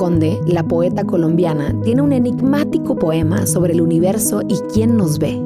[0.00, 5.38] Conde, la poeta colombiana, tiene un enigmático poema sobre el universo y quién nos ve.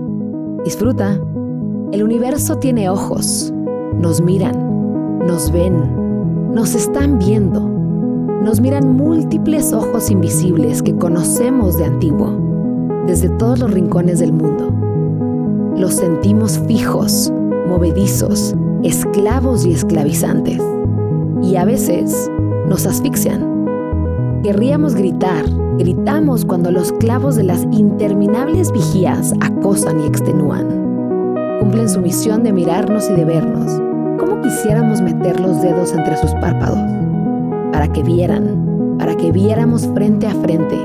[0.64, 1.20] Disfruta.
[1.90, 3.52] El universo tiene ojos,
[3.98, 7.68] nos miran, nos ven, nos están viendo.
[8.44, 12.30] Nos miran múltiples ojos invisibles que conocemos de antiguo,
[13.08, 14.72] desde todos los rincones del mundo.
[15.76, 17.32] Los sentimos fijos,
[17.68, 20.62] movedizos, esclavos y esclavizantes.
[21.42, 22.30] Y a veces
[22.68, 23.53] nos asfixian.
[24.44, 25.46] Querríamos gritar,
[25.78, 30.68] gritamos cuando los clavos de las interminables vigías acosan y extenúan.
[31.60, 33.80] Cumplen su misión de mirarnos y de vernos.
[34.18, 36.76] ¿Cómo quisiéramos meter los dedos entre sus párpados?
[37.72, 40.76] Para que vieran, para que viéramos frente a frente,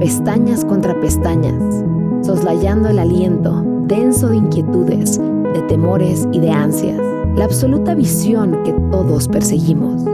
[0.00, 1.84] pestañas contra pestañas,
[2.22, 6.98] soslayando el aliento denso de inquietudes, de temores y de ansias,
[7.36, 10.04] la absoluta visión que todos perseguimos.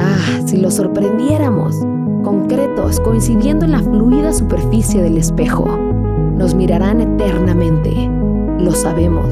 [0.00, 1.76] Ah, si lo sorprendiéramos,
[2.22, 5.66] concretos, coincidiendo en la fluida superficie del espejo,
[6.36, 8.10] nos mirarán eternamente,
[8.58, 9.26] lo sabemos,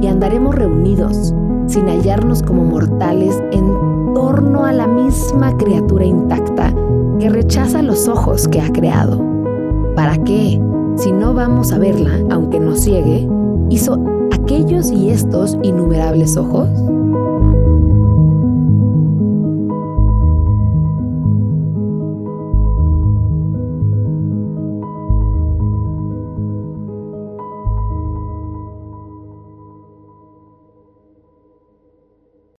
[0.00, 1.34] y andaremos reunidos,
[1.66, 6.74] sin hallarnos como mortales en torno a la misma criatura intacta
[7.18, 9.20] que rechaza los ojos que ha creado.
[9.94, 10.60] ¿Para qué?
[10.96, 13.28] Si no vamos a verla, aunque nos ciegue,
[13.70, 13.98] hizo
[14.32, 16.68] aquellos y estos innumerables ojos?